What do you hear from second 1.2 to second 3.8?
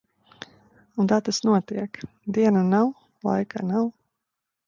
tas notiek. Dienu nav, laika